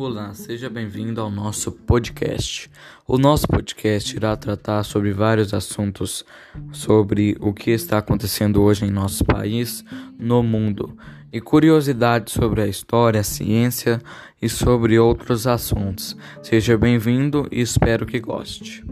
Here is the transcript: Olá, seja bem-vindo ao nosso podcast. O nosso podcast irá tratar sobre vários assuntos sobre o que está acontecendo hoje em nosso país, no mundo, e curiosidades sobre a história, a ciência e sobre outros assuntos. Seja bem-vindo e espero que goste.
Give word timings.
Olá, 0.00 0.32
seja 0.32 0.70
bem-vindo 0.70 1.20
ao 1.20 1.28
nosso 1.28 1.72
podcast. 1.72 2.70
O 3.04 3.18
nosso 3.18 3.48
podcast 3.48 4.14
irá 4.14 4.36
tratar 4.36 4.84
sobre 4.84 5.12
vários 5.12 5.52
assuntos 5.52 6.24
sobre 6.70 7.36
o 7.40 7.52
que 7.52 7.72
está 7.72 7.98
acontecendo 7.98 8.62
hoje 8.62 8.84
em 8.84 8.92
nosso 8.92 9.24
país, 9.24 9.84
no 10.16 10.40
mundo, 10.40 10.96
e 11.32 11.40
curiosidades 11.40 12.32
sobre 12.32 12.62
a 12.62 12.68
história, 12.68 13.18
a 13.18 13.24
ciência 13.24 14.00
e 14.40 14.48
sobre 14.48 14.96
outros 15.00 15.48
assuntos. 15.48 16.16
Seja 16.44 16.78
bem-vindo 16.78 17.48
e 17.50 17.60
espero 17.60 18.06
que 18.06 18.20
goste. 18.20 18.84